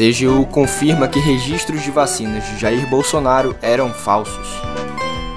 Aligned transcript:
CGU 0.00 0.46
confirma 0.46 1.06
que 1.06 1.20
registros 1.20 1.82
de 1.82 1.90
vacinas 1.90 2.42
de 2.46 2.58
Jair 2.58 2.88
Bolsonaro 2.88 3.54
eram 3.60 3.92
falsos. 3.92 4.48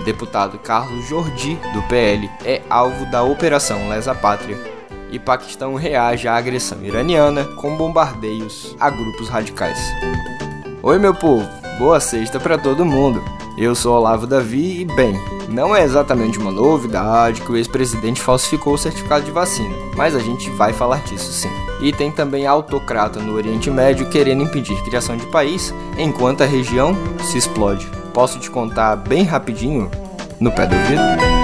Deputado 0.05 0.57
Carlos 0.57 1.05
Jordi, 1.05 1.59
do 1.73 1.81
PL, 1.89 2.31
é 2.45 2.61
alvo 2.69 3.05
da 3.11 3.23
Operação 3.23 3.89
Lesa 3.89 4.15
Pátria. 4.15 4.57
E 5.11 5.19
Paquistão 5.19 5.75
reage 5.75 6.29
à 6.29 6.37
agressão 6.37 6.81
iraniana 6.81 7.43
com 7.57 7.75
bombardeios 7.75 8.73
a 8.79 8.89
grupos 8.89 9.27
radicais. 9.27 9.79
Oi, 10.81 10.97
meu 10.97 11.13
povo, 11.13 11.45
boa 11.77 11.99
sexta 11.99 12.39
para 12.39 12.57
todo 12.57 12.85
mundo. 12.85 13.21
Eu 13.55 13.75
sou 13.75 13.95
Olavo 13.95 14.25
Davi 14.25 14.81
e, 14.81 14.85
bem, 14.85 15.13
não 15.47 15.75
é 15.75 15.83
exatamente 15.83 16.39
uma 16.39 16.51
novidade 16.51 17.41
que 17.41 17.51
o 17.51 17.55
ex-presidente 17.55 18.19
falsificou 18.19 18.73
o 18.73 18.77
certificado 18.77 19.23
de 19.23 19.31
vacina, 19.31 19.75
mas 19.95 20.15
a 20.15 20.19
gente 20.19 20.49
vai 20.51 20.73
falar 20.73 21.03
disso 21.03 21.31
sim. 21.31 21.51
E 21.79 21.91
tem 21.91 22.11
também 22.11 22.47
autocrata 22.47 23.19
no 23.19 23.35
Oriente 23.35 23.69
Médio 23.69 24.09
querendo 24.09 24.41
impedir 24.41 24.81
criação 24.83 25.15
de 25.15 25.27
país 25.27 25.73
enquanto 25.97 26.41
a 26.41 26.47
região 26.47 26.97
se 27.21 27.37
explode. 27.37 27.87
Posso 28.11 28.39
te 28.39 28.49
contar 28.49 28.95
bem 28.95 29.23
rapidinho 29.23 29.89
no 30.39 30.51
pé 30.51 30.65
do 30.65 30.75
ouvido? 30.75 31.42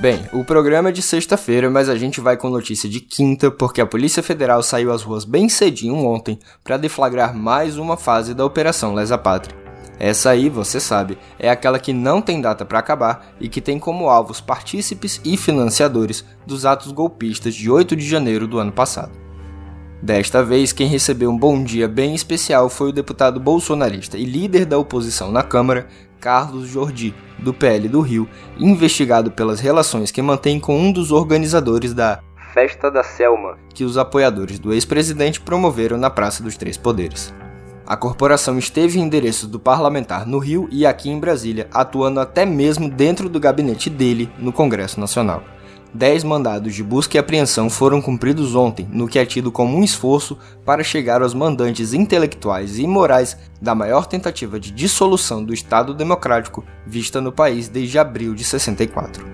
Bem, 0.00 0.26
o 0.32 0.42
programa 0.42 0.88
é 0.88 0.92
de 0.92 1.02
sexta-feira, 1.02 1.68
mas 1.68 1.86
a 1.86 1.94
gente 1.94 2.22
vai 2.22 2.34
com 2.34 2.48
notícia 2.48 2.88
de 2.88 3.00
quinta, 3.00 3.50
porque 3.50 3.82
a 3.82 3.86
Polícia 3.86 4.22
Federal 4.22 4.62
saiu 4.62 4.90
às 4.90 5.02
ruas 5.02 5.26
bem 5.26 5.46
cedinho 5.46 6.06
ontem 6.06 6.38
para 6.64 6.78
deflagrar 6.78 7.36
mais 7.36 7.76
uma 7.76 7.98
fase 7.98 8.32
da 8.32 8.42
Operação 8.42 8.94
Lesa 8.94 9.18
Pátria. 9.18 9.54
Essa 9.98 10.30
aí, 10.30 10.48
você 10.48 10.80
sabe, 10.80 11.18
é 11.38 11.50
aquela 11.50 11.78
que 11.78 11.92
não 11.92 12.22
tem 12.22 12.40
data 12.40 12.64
para 12.64 12.78
acabar 12.78 13.34
e 13.38 13.46
que 13.46 13.60
tem 13.60 13.78
como 13.78 14.08
alvos 14.08 14.40
partícipes 14.40 15.20
e 15.22 15.36
financiadores 15.36 16.24
dos 16.46 16.64
atos 16.64 16.92
golpistas 16.92 17.54
de 17.54 17.70
8 17.70 17.94
de 17.94 18.08
janeiro 18.08 18.46
do 18.46 18.58
ano 18.58 18.72
passado. 18.72 19.12
Desta 20.02 20.42
vez, 20.42 20.72
quem 20.72 20.86
recebeu 20.86 21.30
um 21.30 21.36
bom 21.36 21.62
dia 21.62 21.86
bem 21.86 22.14
especial 22.14 22.70
foi 22.70 22.88
o 22.88 22.92
deputado 22.92 23.38
bolsonarista 23.38 24.16
e 24.16 24.24
líder 24.24 24.64
da 24.64 24.78
oposição 24.78 25.30
na 25.30 25.42
Câmara, 25.42 25.88
Carlos 26.20 26.68
Jordi, 26.68 27.14
do 27.38 27.54
PL 27.54 27.88
do 27.88 28.00
Rio, 28.00 28.28
investigado 28.58 29.30
pelas 29.30 29.58
relações 29.58 30.10
que 30.10 30.20
mantém 30.20 30.60
com 30.60 30.78
um 30.78 30.92
dos 30.92 31.10
organizadores 31.10 31.94
da 31.94 32.20
Festa 32.52 32.90
da 32.90 33.02
Selma, 33.02 33.56
que 33.72 33.84
os 33.84 33.96
apoiadores 33.96 34.58
do 34.58 34.72
ex-presidente 34.72 35.40
promoveram 35.40 35.96
na 35.96 36.10
Praça 36.10 36.42
dos 36.42 36.56
Três 36.56 36.76
Poderes. 36.76 37.32
A 37.86 37.96
corporação 37.96 38.58
esteve 38.58 38.98
em 38.98 39.02
endereços 39.02 39.48
do 39.48 39.58
parlamentar 39.58 40.26
no 40.26 40.38
Rio 40.38 40.68
e 40.70 40.84
aqui 40.84 41.10
em 41.10 41.18
Brasília, 41.18 41.68
atuando 41.72 42.20
até 42.20 42.44
mesmo 42.44 42.88
dentro 42.88 43.28
do 43.28 43.40
gabinete 43.40 43.88
dele 43.88 44.30
no 44.38 44.52
Congresso 44.52 45.00
Nacional. 45.00 45.42
Dez 45.92 46.22
mandados 46.22 46.74
de 46.74 46.84
busca 46.84 47.16
e 47.16 47.18
apreensão 47.18 47.68
foram 47.68 48.00
cumpridos 48.00 48.54
ontem, 48.54 48.88
no 48.92 49.08
que 49.08 49.18
é 49.18 49.26
tido 49.26 49.50
como 49.50 49.76
um 49.76 49.82
esforço 49.82 50.38
para 50.64 50.84
chegar 50.84 51.20
aos 51.20 51.34
mandantes 51.34 51.92
intelectuais 51.92 52.78
e 52.78 52.86
morais 52.86 53.36
da 53.60 53.74
maior 53.74 54.06
tentativa 54.06 54.60
de 54.60 54.70
dissolução 54.70 55.42
do 55.42 55.52
Estado 55.52 55.92
Democrático 55.92 56.64
vista 56.86 57.20
no 57.20 57.32
país 57.32 57.68
desde 57.68 57.98
abril 57.98 58.34
de 58.34 58.44
64. 58.44 59.26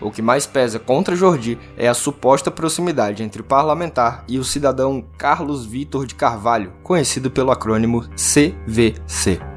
O 0.00 0.10
que 0.10 0.20
mais 0.20 0.46
pesa 0.46 0.80
contra 0.80 1.14
Jordi 1.14 1.56
é 1.76 1.86
a 1.86 1.94
suposta 1.94 2.50
proximidade 2.50 3.22
entre 3.22 3.40
o 3.40 3.44
parlamentar 3.44 4.24
e 4.26 4.38
o 4.38 4.44
cidadão 4.44 5.04
Carlos 5.16 5.64
Vitor 5.64 6.06
de 6.06 6.16
Carvalho, 6.16 6.72
conhecido 6.82 7.30
pelo 7.30 7.52
acrônimo 7.52 8.04
CVC. 8.16 9.51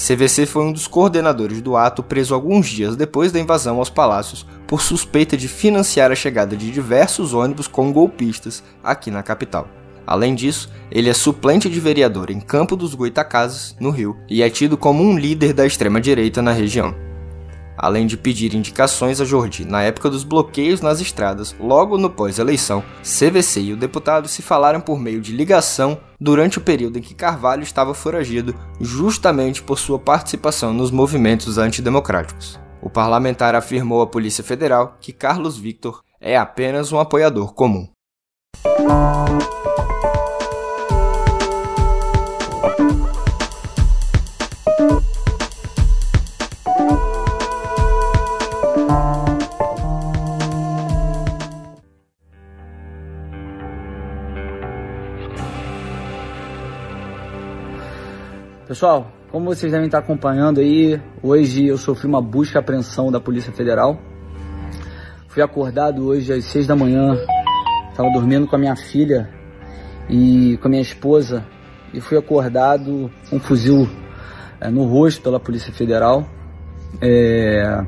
CVC 0.00 0.46
foi 0.46 0.64
um 0.64 0.72
dos 0.72 0.86
coordenadores 0.86 1.60
do 1.60 1.76
ato 1.76 2.02
preso 2.02 2.34
alguns 2.34 2.66
dias 2.66 2.96
depois 2.96 3.30
da 3.30 3.38
invasão 3.38 3.76
aos 3.76 3.90
palácios 3.90 4.46
por 4.66 4.80
suspeita 4.80 5.36
de 5.36 5.46
financiar 5.46 6.10
a 6.10 6.14
chegada 6.14 6.56
de 6.56 6.70
diversos 6.70 7.34
ônibus 7.34 7.68
com 7.68 7.92
golpistas 7.92 8.64
aqui 8.82 9.10
na 9.10 9.22
capital. 9.22 9.68
Além 10.06 10.34
disso, 10.34 10.70
ele 10.90 11.10
é 11.10 11.14
suplente 11.14 11.68
de 11.68 11.78
vereador 11.78 12.30
em 12.30 12.40
Campo 12.40 12.76
dos 12.76 12.94
Goitacazes, 12.94 13.76
no 13.78 13.90
Rio, 13.90 14.16
e 14.26 14.42
é 14.42 14.48
tido 14.48 14.78
como 14.78 15.04
um 15.04 15.18
líder 15.18 15.52
da 15.52 15.66
extrema-direita 15.66 16.40
na 16.40 16.52
região 16.52 17.09
além 17.80 18.06
de 18.06 18.16
pedir 18.16 18.54
indicações 18.54 19.22
a 19.22 19.24
Jordi 19.24 19.64
na 19.64 19.82
época 19.82 20.10
dos 20.10 20.22
bloqueios 20.22 20.82
nas 20.82 21.00
estradas, 21.00 21.56
logo 21.58 21.96
no 21.96 22.10
pós-eleição, 22.10 22.84
CVC 23.02 23.62
e 23.62 23.72
o 23.72 23.76
deputado 23.76 24.28
se 24.28 24.42
falaram 24.42 24.82
por 24.82 25.00
meio 25.00 25.20
de 25.20 25.32
ligação 25.32 25.98
durante 26.20 26.58
o 26.58 26.60
período 26.60 26.98
em 26.98 27.02
que 27.02 27.14
Carvalho 27.14 27.62
estava 27.62 27.94
foragido, 27.94 28.54
justamente 28.78 29.62
por 29.62 29.78
sua 29.78 29.98
participação 29.98 30.74
nos 30.74 30.90
movimentos 30.90 31.56
antidemocráticos. 31.56 32.60
O 32.82 32.90
parlamentar 32.90 33.54
afirmou 33.54 34.02
à 34.02 34.06
Polícia 34.06 34.44
Federal 34.44 34.98
que 35.00 35.12
Carlos 35.12 35.56
Victor 35.56 36.02
é 36.20 36.36
apenas 36.36 36.92
um 36.92 36.98
apoiador 36.98 37.54
comum. 37.54 37.88
Pessoal, 58.70 59.10
como 59.32 59.46
vocês 59.46 59.72
devem 59.72 59.86
estar 59.86 59.98
acompanhando 59.98 60.60
aí, 60.60 61.02
hoje 61.20 61.66
eu 61.66 61.76
sofri 61.76 62.06
uma 62.06 62.22
busca 62.22 62.56
e 62.56 62.60
apreensão 62.60 63.10
da 63.10 63.18
Polícia 63.18 63.52
Federal. 63.52 64.00
Fui 65.26 65.42
acordado 65.42 66.06
hoje 66.06 66.32
às 66.32 66.44
seis 66.44 66.68
da 66.68 66.76
manhã, 66.76 67.18
estava 67.90 68.08
dormindo 68.12 68.46
com 68.46 68.54
a 68.54 68.58
minha 68.60 68.76
filha 68.76 69.28
e 70.08 70.56
com 70.58 70.68
a 70.68 70.70
minha 70.70 70.82
esposa 70.82 71.44
e 71.92 72.00
fui 72.00 72.16
acordado 72.16 73.10
com 73.28 73.36
um 73.38 73.40
fuzil 73.40 73.88
é, 74.60 74.70
no 74.70 74.84
rosto 74.84 75.20
pela 75.20 75.40
Polícia 75.40 75.72
Federal. 75.72 76.24
É, 77.02 77.84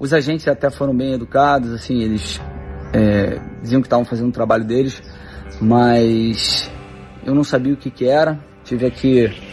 os 0.00 0.12
agentes 0.12 0.48
até 0.48 0.68
foram 0.68 0.96
bem 0.96 1.12
educados, 1.12 1.72
assim, 1.72 2.02
eles 2.02 2.40
é, 2.92 3.40
diziam 3.62 3.80
que 3.80 3.86
estavam 3.86 4.04
fazendo 4.04 4.30
o 4.30 4.32
trabalho 4.32 4.64
deles, 4.64 5.00
mas 5.60 6.68
eu 7.24 7.36
não 7.36 7.44
sabia 7.44 7.72
o 7.72 7.76
que, 7.76 7.88
que 7.88 8.08
era. 8.08 8.36
Tive 8.64 8.86
aqui 8.86 9.49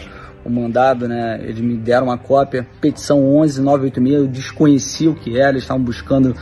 mandado, 0.48 1.08
né? 1.08 1.38
Eles 1.42 1.60
me 1.60 1.76
deram 1.76 2.06
uma 2.06 2.18
cópia, 2.18 2.66
petição 2.80 3.20
11986, 3.20 4.14
eu 4.14 4.26
desconheci 4.26 5.08
o 5.08 5.14
que 5.14 5.38
era, 5.38 5.50
eles 5.50 5.62
estavam 5.62 5.82
buscando 5.82 6.34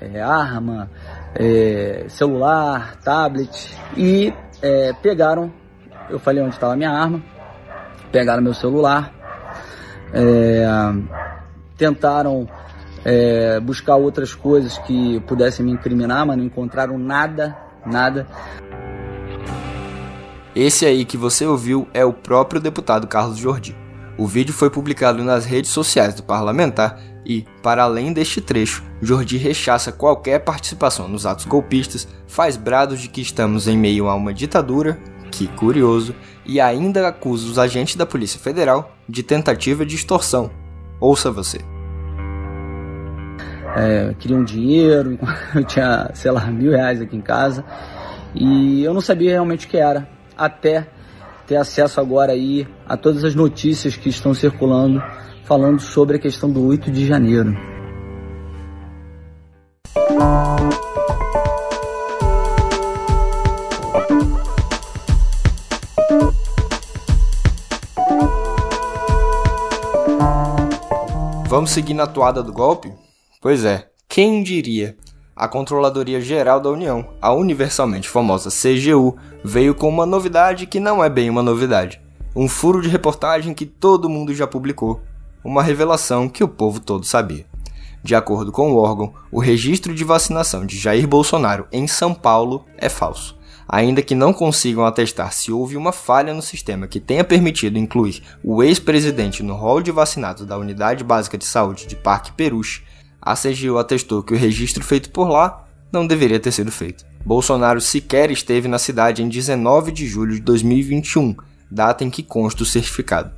é, 0.00 0.20
arma, 0.20 0.90
é, 1.34 2.06
celular, 2.08 2.96
tablet 3.02 3.76
e 3.96 4.32
é, 4.62 4.92
pegaram, 5.02 5.52
eu 6.08 6.18
falei 6.18 6.42
onde 6.42 6.54
estava 6.54 6.76
minha 6.76 6.90
arma, 6.90 7.22
pegaram 8.10 8.42
meu 8.42 8.54
celular, 8.54 9.12
é, 10.12 10.66
tentaram 11.76 12.48
é, 13.04 13.60
buscar 13.60 13.96
outras 13.96 14.34
coisas 14.34 14.78
que 14.78 15.20
pudessem 15.20 15.64
me 15.64 15.72
incriminar, 15.72 16.26
mas 16.26 16.36
não 16.36 16.44
encontraram 16.44 16.98
nada, 16.98 17.56
nada. 17.84 18.26
Esse 20.56 20.86
aí 20.86 21.04
que 21.04 21.18
você 21.18 21.44
ouviu 21.44 21.86
é 21.92 22.02
o 22.02 22.14
próprio 22.14 22.58
deputado 22.58 23.06
Carlos 23.06 23.36
Jordi. 23.36 23.76
O 24.16 24.26
vídeo 24.26 24.54
foi 24.54 24.70
publicado 24.70 25.22
nas 25.22 25.44
redes 25.44 25.70
sociais 25.70 26.14
do 26.14 26.22
parlamentar 26.22 26.98
e, 27.26 27.44
para 27.62 27.82
além 27.82 28.10
deste 28.10 28.40
trecho, 28.40 28.82
Jordi 29.02 29.36
rechaça 29.36 29.92
qualquer 29.92 30.38
participação 30.38 31.08
nos 31.08 31.26
atos 31.26 31.44
golpistas, 31.44 32.08
faz 32.26 32.56
brados 32.56 33.00
de 33.00 33.08
que 33.08 33.20
estamos 33.20 33.68
em 33.68 33.76
meio 33.76 34.08
a 34.08 34.14
uma 34.14 34.32
ditadura, 34.32 34.98
que 35.30 35.46
curioso, 35.46 36.14
e 36.46 36.58
ainda 36.58 37.06
acusa 37.06 37.46
os 37.50 37.58
agentes 37.58 37.96
da 37.96 38.06
Polícia 38.06 38.40
Federal 38.40 38.96
de 39.06 39.22
tentativa 39.22 39.84
de 39.84 39.94
extorsão. 39.94 40.50
Ouça 40.98 41.30
você. 41.30 41.58
É, 43.76 44.14
queriam 44.18 44.42
dinheiro, 44.42 45.18
eu 45.54 45.64
tinha, 45.64 46.10
sei 46.14 46.30
lá, 46.30 46.46
mil 46.46 46.70
reais 46.70 46.98
aqui 47.02 47.14
em 47.14 47.20
casa 47.20 47.62
e 48.34 48.82
eu 48.82 48.94
não 48.94 49.02
sabia 49.02 49.32
realmente 49.32 49.66
o 49.66 49.68
que 49.68 49.76
era 49.76 50.15
até 50.36 50.86
ter 51.46 51.56
acesso 51.56 52.00
agora 52.00 52.32
aí 52.32 52.66
a 52.86 52.96
todas 52.96 53.24
as 53.24 53.34
notícias 53.34 53.96
que 53.96 54.08
estão 54.08 54.34
circulando 54.34 55.02
falando 55.44 55.80
sobre 55.80 56.16
a 56.16 56.18
questão 56.18 56.50
do 56.50 56.66
8 56.66 56.90
de 56.90 57.06
janeiro. 57.06 57.56
Vamos 71.48 71.70
seguir 71.70 71.94
na 71.94 72.06
toada 72.06 72.42
do 72.42 72.52
golpe? 72.52 72.92
Pois 73.40 73.64
é, 73.64 73.88
quem 74.08 74.42
diria? 74.42 74.96
A 75.36 75.46
Controladoria 75.46 76.18
Geral 76.18 76.58
da 76.58 76.70
União, 76.70 77.10
a 77.20 77.30
universalmente 77.30 78.08
famosa 78.08 78.48
CGU, 78.48 79.18
veio 79.44 79.74
com 79.74 79.86
uma 79.86 80.06
novidade 80.06 80.66
que 80.66 80.80
não 80.80 81.04
é 81.04 81.10
bem 81.10 81.28
uma 81.28 81.42
novidade. 81.42 82.00
um 82.34 82.48
furo 82.48 82.82
de 82.82 82.88
reportagem 82.88 83.54
que 83.54 83.64
todo 83.64 84.10
mundo 84.10 84.34
já 84.34 84.46
publicou, 84.46 85.00
uma 85.42 85.62
revelação 85.62 86.28
que 86.28 86.44
o 86.44 86.48
povo 86.48 86.80
todo 86.80 87.04
sabia. 87.04 87.46
De 88.02 88.14
acordo 88.14 88.52
com 88.52 88.72
o 88.72 88.76
órgão, 88.76 89.14
o 89.32 89.40
registro 89.40 89.94
de 89.94 90.04
vacinação 90.04 90.66
de 90.66 90.76
Jair 90.76 91.08
Bolsonaro 91.08 91.66
em 91.72 91.86
São 91.86 92.12
Paulo 92.12 92.66
é 92.76 92.90
falso. 92.90 93.38
Ainda 93.66 94.02
que 94.02 94.14
não 94.14 94.34
consigam 94.34 94.84
atestar 94.84 95.32
se 95.32 95.50
houve 95.50 95.78
uma 95.78 95.92
falha 95.92 96.34
no 96.34 96.42
sistema 96.42 96.86
que 96.86 97.00
tenha 97.00 97.24
permitido 97.24 97.78
incluir 97.78 98.22
o 98.44 98.62
ex-presidente 98.62 99.42
no 99.42 99.54
rol 99.54 99.80
de 99.80 99.90
vacinados 99.90 100.44
da 100.44 100.58
Unidade 100.58 101.02
Básica 101.02 101.38
de 101.38 101.46
Saúde 101.46 101.86
de 101.86 101.96
Parque 101.96 102.32
Peruche, 102.32 102.82
a 103.26 103.34
CGU 103.34 103.76
atestou 103.76 104.22
que 104.22 104.32
o 104.32 104.36
registro 104.36 104.84
feito 104.84 105.10
por 105.10 105.28
lá 105.28 105.64
não 105.92 106.06
deveria 106.06 106.38
ter 106.38 106.52
sido 106.52 106.70
feito. 106.70 107.04
Bolsonaro 107.24 107.80
sequer 107.80 108.30
esteve 108.30 108.68
na 108.68 108.78
cidade 108.78 109.20
em 109.20 109.28
19 109.28 109.90
de 109.90 110.06
julho 110.06 110.36
de 110.36 110.40
2021, 110.42 111.34
data 111.68 112.04
em 112.04 112.10
que 112.10 112.22
consta 112.22 112.62
o 112.62 112.66
certificado. 112.66 113.32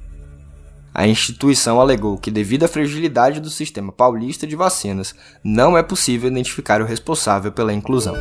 A 0.92 1.08
instituição 1.08 1.80
alegou 1.80 2.18
que, 2.18 2.30
devido 2.30 2.64
à 2.64 2.68
fragilidade 2.68 3.40
do 3.40 3.48
sistema 3.48 3.90
paulista 3.90 4.46
de 4.46 4.54
vacinas, 4.54 5.14
não 5.42 5.78
é 5.78 5.82
possível 5.82 6.28
identificar 6.28 6.82
o 6.82 6.86
responsável 6.86 7.50
pela 7.50 7.72
inclusão. 7.72 8.14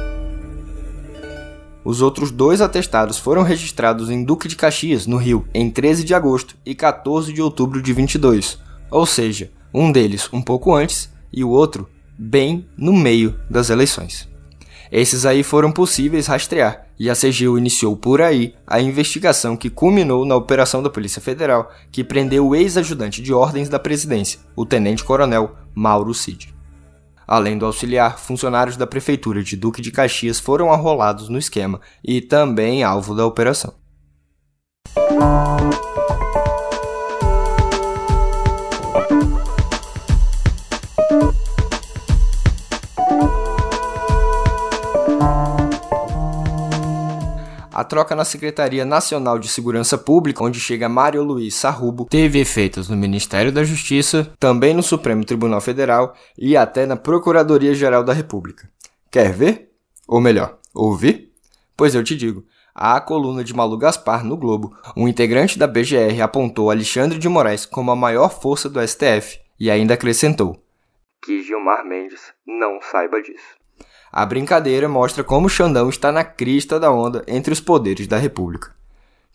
Os 1.83 2.01
outros 2.01 2.31
dois 2.31 2.61
atestados 2.61 3.17
foram 3.17 3.43
registrados 3.43 4.09
em 4.09 4.23
Duque 4.23 4.47
de 4.47 4.55
Caxias, 4.55 5.05
no 5.05 5.17
Rio, 5.17 5.45
em 5.53 5.69
13 5.69 6.05
de 6.05 6.13
agosto 6.13 6.55
e 6.65 6.73
14 6.73 7.33
de 7.33 7.41
outubro 7.41 7.81
de 7.81 7.91
22, 7.91 8.57
ou 8.89 9.05
seja, 9.05 9.51
um 9.73 9.91
deles 9.91 10.29
um 10.31 10.41
pouco 10.41 10.73
antes 10.73 11.09
e 11.31 11.43
o 11.43 11.49
outro 11.49 11.89
bem 12.17 12.67
no 12.77 12.93
meio 12.93 13.39
das 13.49 13.69
eleições. 13.69 14.27
Esses 14.91 15.25
aí 15.25 15.43
foram 15.43 15.71
possíveis 15.71 16.27
rastrear, 16.27 16.87
e 16.99 17.09
a 17.09 17.13
CGU 17.13 17.57
iniciou 17.57 17.95
por 17.95 18.21
aí 18.21 18.55
a 18.65 18.81
investigação 18.81 19.55
que 19.55 19.69
culminou 19.69 20.25
na 20.25 20.35
operação 20.35 20.81
da 20.81 20.89
Polícia 20.89 21.21
Federal, 21.21 21.71
que 21.91 22.03
prendeu 22.03 22.47
o 22.47 22.55
ex-ajudante 22.55 23.21
de 23.21 23.33
ordens 23.33 23.69
da 23.69 23.77
presidência, 23.77 24.39
o 24.55 24.65
tenente-coronel 24.65 25.55
Mauro 25.75 26.13
Cid. 26.13 26.55
Além 27.27 27.57
do 27.57 27.65
auxiliar, 27.65 28.17
funcionários 28.17 28.77
da 28.77 28.87
prefeitura 28.87 29.43
de 29.43 29.57
Duque 29.57 29.81
de 29.81 29.91
Caxias 29.91 30.39
foram 30.39 30.71
arrolados 30.71 31.27
no 31.27 31.37
esquema 31.37 31.81
e 32.01 32.21
também 32.21 32.83
alvo 32.83 33.13
da 33.13 33.25
operação. 33.25 33.73
Troca 47.87 48.15
na 48.15 48.23
Secretaria 48.23 48.85
Nacional 48.85 49.39
de 49.39 49.47
Segurança 49.47 49.97
Pública, 49.97 50.43
onde 50.43 50.59
chega 50.59 50.87
Mário 50.87 51.23
Luiz 51.23 51.55
Sarrubo, 51.55 52.05
teve 52.05 52.39
efeitos 52.39 52.89
no 52.89 52.95
Ministério 52.95 53.51
da 53.51 53.63
Justiça, 53.63 54.31
também 54.39 54.73
no 54.73 54.83
Supremo 54.83 55.25
Tribunal 55.25 55.61
Federal 55.61 56.13
e 56.37 56.55
até 56.55 56.85
na 56.85 56.95
Procuradoria-Geral 56.95 58.03
da 58.03 58.13
República. 58.13 58.69
Quer 59.09 59.31
ver? 59.33 59.71
Ou 60.07 60.21
melhor, 60.21 60.59
ouvir? 60.73 61.31
Pois 61.75 61.95
eu 61.95 62.03
te 62.03 62.15
digo. 62.15 62.45
A 62.75 63.01
coluna 63.01 63.43
de 63.43 63.55
Malu 63.55 63.77
Gaspar 63.77 64.23
no 64.23 64.37
Globo, 64.37 64.77
um 64.95 65.07
integrante 65.07 65.57
da 65.57 65.65
BGR 65.65 66.21
apontou 66.21 66.69
Alexandre 66.69 67.17
de 67.17 67.27
Moraes 67.27 67.65
como 67.65 67.89
a 67.89 67.95
maior 67.95 68.29
força 68.29 68.69
do 68.69 68.85
STF 68.85 69.39
e 69.59 69.71
ainda 69.71 69.95
acrescentou 69.95 70.61
que 71.27 71.43
Gilmar 71.43 71.85
Mendes 71.85 72.33
não 72.45 72.79
saiba 72.81 73.21
disso. 73.21 73.56
A 74.11 74.25
brincadeira 74.25 74.87
mostra 74.87 75.23
como 75.23 75.49
Xandão 75.49 75.89
está 75.89 76.11
na 76.11 76.23
crista 76.23 76.79
da 76.79 76.91
onda 76.91 77.23
entre 77.27 77.53
os 77.53 77.59
poderes 77.59 78.07
da 78.07 78.17
República. 78.17 78.75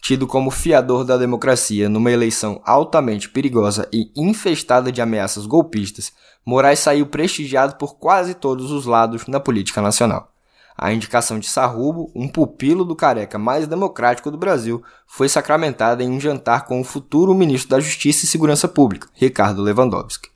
Tido 0.01 0.27
como 0.27 0.51
fiador 0.51 1.05
da 1.05 1.17
democracia 1.17 1.89
numa 1.89 2.11
eleição 2.11 2.61
altamente 2.65 3.29
perigosa 3.29 3.89
e 3.93 4.11
infestada 4.17 4.91
de 4.91 5.01
ameaças 5.01 5.47
golpistas, 5.47 6.13
Moraes 6.45 6.81
saiu 6.81 7.07
prestigiado 7.07 7.77
por 7.77 7.97
quase 7.97 8.35
todos 8.35 8.73
os 8.73 8.85
lados 8.85 9.29
na 9.29 9.39
política 9.39 9.81
nacional. 9.81 10.33
A 10.77 10.93
indicação 10.93 11.39
de 11.39 11.49
Sarrubo, 11.49 12.11
um 12.17 12.27
pupilo 12.27 12.85
do 12.85 12.97
careca 12.97 13.39
mais 13.39 13.69
democrático 13.69 14.31
do 14.31 14.39
Brasil, 14.39 14.83
foi 15.07 15.29
sacramentada 15.29 16.03
em 16.03 16.11
um 16.11 16.19
jantar 16.19 16.65
com 16.65 16.81
o 16.81 16.85
futuro 16.85 17.33
ministro 17.35 17.71
da 17.71 17.79
Justiça 17.79 18.25
e 18.25 18.29
Segurança 18.29 18.67
Pública, 18.67 19.09
Ricardo 19.15 19.63
Lewandowski. 19.63 20.32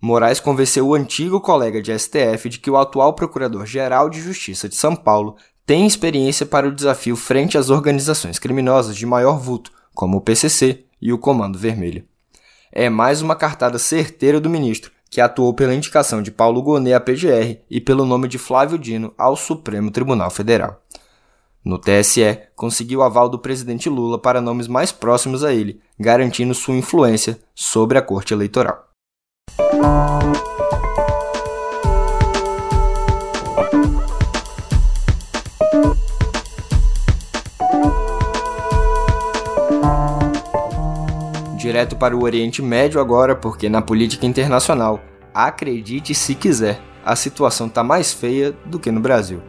Moraes 0.00 0.40
convenceu 0.40 0.88
o 0.88 0.94
antigo 0.94 1.40
colega 1.40 1.82
de 1.82 1.96
STF 1.96 2.48
de 2.48 2.58
que 2.58 2.70
o 2.70 2.78
atual 2.78 3.12
Procurador-Geral 3.12 4.08
de 4.08 4.18
Justiça 4.18 4.66
de 4.66 4.74
São 4.74 4.96
Paulo 4.96 5.36
tem 5.66 5.86
experiência 5.86 6.46
para 6.46 6.66
o 6.66 6.74
desafio 6.74 7.14
frente 7.14 7.58
às 7.58 7.68
organizações 7.68 8.38
criminosas 8.38 8.96
de 8.96 9.04
maior 9.04 9.38
vulto, 9.38 9.70
como 9.94 10.16
o 10.16 10.20
PCC 10.20 10.84
e 11.02 11.12
o 11.12 11.18
Comando 11.18 11.58
Vermelho. 11.58 12.04
É 12.72 12.88
mais 12.88 13.20
uma 13.20 13.36
cartada 13.36 13.78
certeira 13.78 14.40
do 14.40 14.48
ministro, 14.48 14.90
que 15.10 15.20
atuou 15.20 15.52
pela 15.52 15.74
indicação 15.74 16.22
de 16.22 16.30
Paulo 16.30 16.62
Gonet 16.62 16.94
à 16.94 17.00
PGR 17.00 17.58
e 17.68 17.80
pelo 17.80 18.06
nome 18.06 18.26
de 18.26 18.38
Flávio 18.38 18.78
Dino 18.78 19.12
ao 19.18 19.36
Supremo 19.36 19.90
Tribunal 19.90 20.30
Federal. 20.30 20.80
No 21.62 21.78
TSE, 21.78 22.38
conseguiu 22.56 23.02
aval 23.02 23.28
do 23.28 23.38
presidente 23.38 23.88
Lula 23.88 24.18
para 24.18 24.40
nomes 24.40 24.66
mais 24.66 24.92
próximos 24.92 25.44
a 25.44 25.52
ele, 25.52 25.78
garantindo 25.98 26.54
sua 26.54 26.74
influência 26.74 27.38
sobre 27.54 27.98
a 27.98 28.02
Corte 28.02 28.32
Eleitoral. 28.32 28.89
Direto 41.56 41.94
para 41.94 42.16
o 42.16 42.22
Oriente 42.22 42.62
Médio 42.62 43.00
agora, 43.00 43.36
porque 43.36 43.68
na 43.68 43.82
política 43.82 44.26
internacional, 44.26 45.00
acredite 45.32 46.14
se 46.14 46.34
quiser, 46.34 46.80
a 47.04 47.14
situação 47.14 47.66
está 47.66 47.84
mais 47.84 48.12
feia 48.12 48.52
do 48.64 48.78
que 48.78 48.90
no 48.90 48.98
Brasil. 48.98 49.42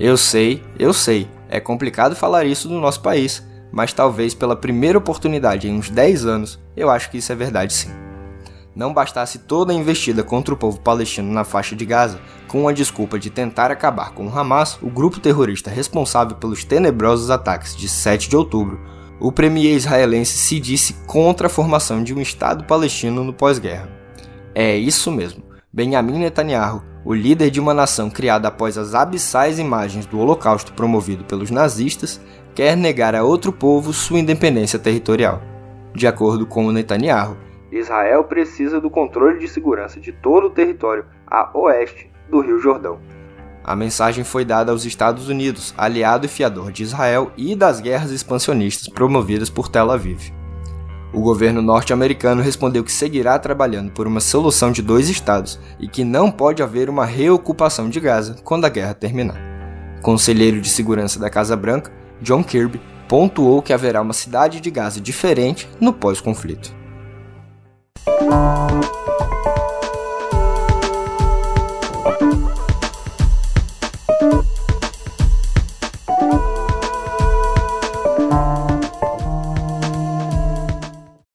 Eu 0.00 0.16
sei, 0.16 0.62
eu 0.78 0.92
sei, 0.92 1.28
é 1.48 1.60
complicado 1.60 2.16
falar 2.16 2.44
isso 2.44 2.68
no 2.68 2.80
nosso 2.80 3.00
país, 3.02 3.46
mas 3.70 3.92
talvez 3.92 4.34
pela 4.34 4.56
primeira 4.56 4.98
oportunidade 4.98 5.68
em 5.68 5.74
uns 5.74 5.90
10 5.90 6.26
anos, 6.26 6.60
eu 6.76 6.90
acho 6.90 7.10
que 7.10 7.18
isso 7.18 7.30
é 7.30 7.34
verdade 7.34 7.72
sim. 7.72 7.90
Não 8.74 8.94
bastasse 8.94 9.38
toda 9.40 9.72
a 9.72 9.76
investida 9.76 10.22
contra 10.22 10.54
o 10.54 10.56
povo 10.56 10.80
palestino 10.80 11.30
na 11.30 11.44
faixa 11.44 11.76
de 11.76 11.84
Gaza, 11.84 12.20
com 12.48 12.66
a 12.66 12.72
desculpa 12.72 13.18
de 13.18 13.28
tentar 13.28 13.70
acabar 13.70 14.12
com 14.12 14.26
o 14.26 14.38
Hamas, 14.38 14.78
o 14.80 14.88
grupo 14.88 15.20
terrorista 15.20 15.70
responsável 15.70 16.36
pelos 16.36 16.64
tenebrosos 16.64 17.30
ataques 17.30 17.76
de 17.76 17.88
7 17.88 18.30
de 18.30 18.36
outubro, 18.36 18.80
o 19.20 19.30
premier 19.30 19.76
israelense 19.76 20.36
se 20.36 20.58
disse 20.58 20.94
contra 21.06 21.46
a 21.46 21.50
formação 21.50 22.02
de 22.02 22.12
um 22.12 22.20
Estado 22.20 22.64
palestino 22.64 23.22
no 23.22 23.32
pós-guerra. 23.32 23.88
É 24.54 24.76
isso 24.76 25.12
mesmo. 25.12 25.44
Benjamin 25.72 26.18
Netanyahu, 26.18 26.82
o 27.04 27.14
líder 27.14 27.50
de 27.50 27.60
uma 27.60 27.72
nação 27.72 28.10
criada 28.10 28.48
após 28.48 28.76
as 28.76 28.94
abissais 28.94 29.58
imagens 29.58 30.06
do 30.06 30.18
Holocausto 30.18 30.72
promovido 30.72 31.24
pelos 31.24 31.50
nazistas, 31.50 32.20
quer 32.54 32.76
negar 32.76 33.14
a 33.14 33.22
outro 33.22 33.52
povo 33.52 33.92
sua 33.92 34.18
independência 34.18 34.78
territorial. 34.78 35.40
De 35.94 36.06
acordo 36.06 36.44
com 36.44 36.66
o 36.66 36.72
Netanyahu, 36.72 37.36
Israel 37.72 38.24
precisa 38.24 38.80
do 38.80 38.90
controle 38.90 39.38
de 39.38 39.48
segurança 39.48 39.98
de 39.98 40.12
todo 40.12 40.48
o 40.48 40.50
território 40.50 41.06
a 41.26 41.50
oeste 41.56 42.10
do 42.28 42.40
Rio 42.40 42.58
Jordão. 42.58 43.00
A 43.64 43.74
mensagem 43.74 44.24
foi 44.24 44.44
dada 44.44 44.72
aos 44.72 44.84
Estados 44.84 45.28
Unidos, 45.28 45.72
aliado 45.78 46.26
e 46.26 46.28
fiador 46.28 46.70
de 46.70 46.82
Israel 46.82 47.30
e 47.36 47.54
das 47.54 47.80
guerras 47.80 48.10
expansionistas 48.10 48.88
promovidas 48.88 49.48
por 49.48 49.68
Tel 49.68 49.90
Aviv. 49.90 50.32
O 51.14 51.20
governo 51.20 51.62
norte-americano 51.62 52.42
respondeu 52.42 52.82
que 52.82 52.92
seguirá 52.92 53.38
trabalhando 53.38 53.92
por 53.92 54.06
uma 54.06 54.20
solução 54.20 54.72
de 54.72 54.82
dois 54.82 55.08
estados 55.08 55.60
e 55.78 55.86
que 55.86 56.04
não 56.04 56.30
pode 56.30 56.62
haver 56.62 56.90
uma 56.90 57.04
reocupação 57.04 57.88
de 57.88 58.00
Gaza 58.00 58.36
quando 58.42 58.64
a 58.64 58.70
guerra 58.70 58.94
terminar. 58.94 59.40
Conselheiro 60.02 60.60
de 60.60 60.68
Segurança 60.68 61.20
da 61.20 61.30
Casa 61.30 61.56
Branca, 61.56 61.92
John 62.20 62.42
Kirby, 62.42 62.80
pontuou 63.08 63.62
que 63.62 63.72
haverá 63.72 64.00
uma 64.00 64.14
cidade 64.14 64.60
de 64.60 64.70
Gaza 64.70 65.00
diferente 65.00 65.68
no 65.80 65.92
pós-conflito. 65.92 66.81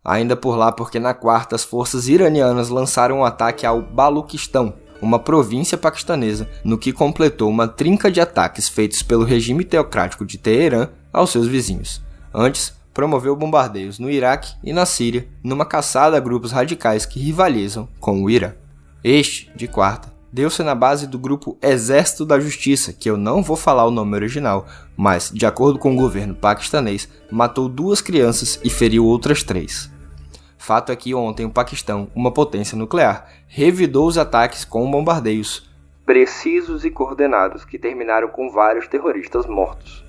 Ainda 0.07 0.37
por 0.37 0.55
lá, 0.55 0.71
porque 0.71 0.99
na 0.99 1.13
quarta 1.13 1.55
as 1.55 1.65
forças 1.65 2.07
iranianas 2.07 2.69
lançaram 2.69 3.19
um 3.19 3.25
ataque 3.25 3.65
ao 3.65 3.81
Baluquistão, 3.81 4.73
uma 5.01 5.19
província 5.19 5.77
paquistanesa, 5.77 6.49
no 6.63 6.77
que 6.77 6.93
completou 6.93 7.49
uma 7.49 7.67
trinca 7.67 8.09
de 8.09 8.21
ataques 8.21 8.69
feitos 8.69 9.03
pelo 9.03 9.25
regime 9.25 9.65
teocrático 9.65 10.25
de 10.25 10.37
Teherã 10.37 10.89
aos 11.11 11.29
seus 11.29 11.45
vizinhos. 11.45 12.01
Antes, 12.33 12.76
promoveu 12.97 13.35
bombardeios 13.35 13.99
no 13.99 14.09
Iraque 14.09 14.55
e 14.63 14.73
na 14.73 14.83
Síria, 14.83 15.27
numa 15.43 15.67
caçada 15.67 16.17
a 16.17 16.19
grupos 16.19 16.51
radicais 16.51 17.05
que 17.05 17.19
rivalizam 17.19 17.87
com 17.99 18.23
o 18.23 18.27
Irã. 18.27 18.53
Este, 19.03 19.51
de 19.55 19.67
quarta, 19.67 20.11
deu-se 20.33 20.63
na 20.63 20.73
base 20.73 21.05
do 21.05 21.19
grupo 21.19 21.55
Exército 21.61 22.25
da 22.25 22.39
Justiça, 22.39 22.91
que 22.91 23.07
eu 23.07 23.15
não 23.15 23.43
vou 23.43 23.55
falar 23.55 23.85
o 23.85 23.91
nome 23.91 24.15
original, 24.15 24.65
mas, 24.97 25.29
de 25.31 25.45
acordo 25.45 25.77
com 25.77 25.93
o 25.93 25.95
governo 25.95 26.33
paquistanês, 26.33 27.07
matou 27.29 27.69
duas 27.69 28.01
crianças 28.01 28.59
e 28.63 28.69
feriu 28.71 29.05
outras 29.05 29.43
três. 29.43 29.91
Fato 30.57 30.91
é 30.91 30.95
que 30.95 31.13
ontem 31.13 31.45
o 31.45 31.51
Paquistão, 31.51 32.07
uma 32.15 32.31
potência 32.31 32.75
nuclear, 32.75 33.27
revidou 33.47 34.07
os 34.07 34.17
ataques 34.17 34.65
com 34.65 34.89
bombardeios 34.89 35.69
precisos 36.03 36.83
e 36.83 36.89
coordenados 36.89 37.63
que 37.63 37.77
terminaram 37.77 38.29
com 38.29 38.49
vários 38.49 38.87
terroristas 38.87 39.45
mortos. 39.45 40.03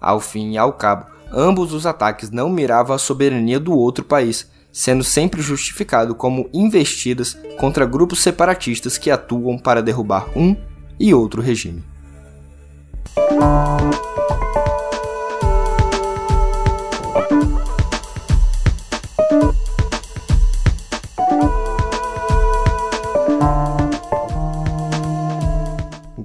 Ao 0.00 0.20
fim 0.20 0.52
e 0.52 0.58
ao 0.58 0.72
cabo, 0.74 1.06
ambos 1.32 1.72
os 1.72 1.86
ataques 1.86 2.30
não 2.30 2.48
miravam 2.50 2.94
a 2.94 2.98
soberania 2.98 3.58
do 3.58 3.72
outro 3.72 4.04
país, 4.04 4.50
sendo 4.72 5.04
sempre 5.04 5.42
justificado 5.42 6.14
como 6.14 6.48
investidas 6.52 7.36
contra 7.58 7.86
grupos 7.86 8.20
separatistas 8.20 8.96
que 8.96 9.10
atuam 9.10 9.58
para 9.58 9.82
derrubar 9.82 10.26
um 10.36 10.56
e 10.98 11.12
outro 11.12 11.42
regime. 11.42 11.82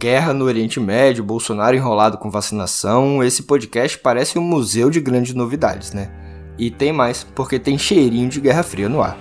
Guerra 0.08 0.34
no 0.34 0.46
Oriente 0.46 0.80
Médio, 0.80 1.22
Bolsonaro 1.22 1.76
enrolado 1.76 2.18
com 2.18 2.32
vacinação, 2.32 3.22
esse 3.22 3.44
podcast 3.44 4.00
parece 4.00 4.40
um 4.40 4.42
museu 4.42 4.90
de 4.90 5.02
grandes 5.02 5.34
novidades, 5.34 5.92
né? 5.92 6.10
E 6.58 6.72
tem 6.72 6.94
mais, 6.94 7.28
porque 7.36 7.60
tem 7.60 7.78
cheirinho 7.78 8.30
de 8.30 8.40
Guerra 8.40 8.64
Fria 8.64 8.88
no 8.88 9.02
ar. 9.02 9.18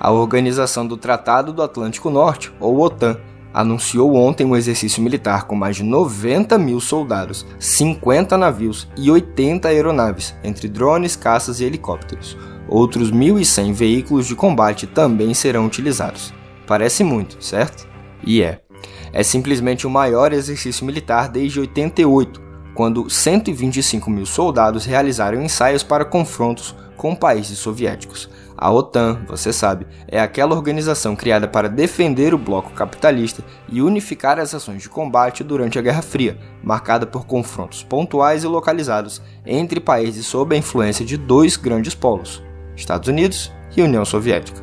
A 0.00 0.10
Organização 0.10 0.86
do 0.86 0.96
Tratado 0.96 1.52
do 1.52 1.62
Atlântico 1.62 2.08
Norte, 2.08 2.50
ou 2.58 2.80
OTAN, 2.80 3.18
anunciou 3.52 4.14
ontem 4.14 4.46
um 4.46 4.56
exercício 4.56 5.02
militar 5.02 5.44
com 5.44 5.54
mais 5.54 5.76
de 5.76 5.82
90 5.82 6.56
mil 6.56 6.80
soldados, 6.80 7.44
50 7.58 8.38
navios 8.38 8.88
e 8.96 9.10
80 9.10 9.68
aeronaves, 9.68 10.34
entre 10.42 10.68
drones, 10.70 11.16
caças 11.16 11.60
e 11.60 11.64
helicópteros. 11.64 12.34
Outros 12.66 13.12
1.100 13.12 13.74
veículos 13.74 14.26
de 14.26 14.34
combate 14.34 14.86
também 14.86 15.34
serão 15.34 15.66
utilizados. 15.66 16.32
Parece 16.66 17.04
muito, 17.04 17.44
certo? 17.44 17.86
E 18.26 18.42
é. 18.42 18.63
É 19.14 19.22
simplesmente 19.22 19.86
o 19.86 19.90
maior 19.90 20.32
exercício 20.32 20.84
militar 20.84 21.28
desde 21.28 21.60
88, 21.60 22.42
quando 22.74 23.08
125 23.08 24.10
mil 24.10 24.26
soldados 24.26 24.84
realizaram 24.84 25.40
ensaios 25.40 25.84
para 25.84 26.04
confrontos 26.04 26.74
com 26.96 27.14
países 27.14 27.58
soviéticos. 27.58 28.28
A 28.56 28.72
OTAN, 28.72 29.24
você 29.28 29.52
sabe, 29.52 29.86
é 30.08 30.18
aquela 30.18 30.56
organização 30.56 31.14
criada 31.14 31.46
para 31.46 31.68
defender 31.68 32.34
o 32.34 32.38
bloco 32.38 32.72
capitalista 32.72 33.44
e 33.68 33.80
unificar 33.80 34.40
as 34.40 34.52
ações 34.52 34.82
de 34.82 34.88
combate 34.88 35.44
durante 35.44 35.78
a 35.78 35.82
Guerra 35.82 36.02
Fria, 36.02 36.36
marcada 36.60 37.06
por 37.06 37.24
confrontos 37.24 37.84
pontuais 37.84 38.42
e 38.42 38.48
localizados 38.48 39.22
entre 39.46 39.78
países 39.78 40.26
sob 40.26 40.56
a 40.56 40.58
influência 40.58 41.04
de 41.04 41.16
dois 41.16 41.56
grandes 41.56 41.94
polos, 41.94 42.42
Estados 42.74 43.08
Unidos 43.08 43.52
e 43.76 43.82
União 43.82 44.04
Soviética. 44.04 44.60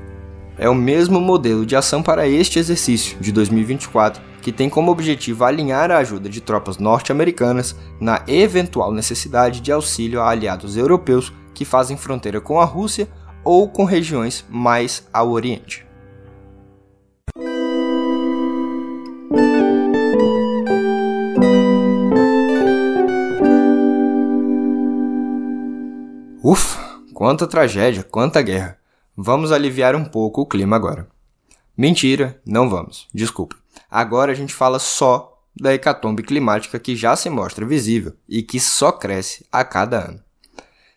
É 0.57 0.67
o 0.67 0.75
mesmo 0.75 1.21
modelo 1.21 1.65
de 1.65 1.77
ação 1.77 2.03
para 2.03 2.27
este 2.27 2.59
exercício 2.59 3.17
de 3.21 3.31
2024 3.31 4.30
que 4.41 4.51
tem 4.51 4.69
como 4.69 4.91
objetivo 4.91 5.45
alinhar 5.45 5.91
a 5.91 5.99
ajuda 5.99 6.27
de 6.27 6.41
tropas 6.41 6.77
norte-americanas 6.77 7.75
na 7.99 8.23
eventual 8.27 8.91
necessidade 8.91 9.61
de 9.61 9.71
auxílio 9.71 10.19
a 10.19 10.29
aliados 10.29 10.75
europeus 10.75 11.31
que 11.53 11.63
fazem 11.63 11.95
fronteira 11.95 12.41
com 12.41 12.59
a 12.59 12.65
Rússia 12.65 13.07
ou 13.43 13.69
com 13.69 13.85
regiões 13.85 14.43
mais 14.49 15.07
ao 15.13 15.29
Oriente. 15.29 15.85
Ufa, 26.43 26.79
quanta 27.13 27.45
tragédia, 27.45 28.03
quanta 28.03 28.41
guerra. 28.41 28.79
Vamos 29.15 29.51
aliviar 29.51 29.95
um 29.95 30.03
pouco 30.03 30.41
o 30.41 30.45
clima 30.47 30.75
agora. 30.75 31.07
Mentira, 31.77 32.41
não 32.43 32.67
vamos, 32.67 33.07
desculpa. 33.13 33.60
Agora 33.91 34.31
a 34.31 34.35
gente 34.35 34.53
fala 34.53 34.79
só 34.79 35.37
da 35.53 35.73
hecatombe 35.73 36.23
climática 36.23 36.79
que 36.79 36.95
já 36.95 37.13
se 37.17 37.29
mostra 37.29 37.65
visível 37.65 38.13
e 38.27 38.41
que 38.41 38.57
só 38.57 38.89
cresce 38.89 39.45
a 39.51 39.65
cada 39.65 40.07
ano. 40.07 40.21